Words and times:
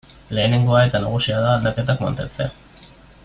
Lehenengoa 0.37 0.79
eta 0.85 1.01
nagusia 1.03 1.43
da 1.43 1.53
aldaketak 1.57 2.03
mantentzea. 2.07 2.89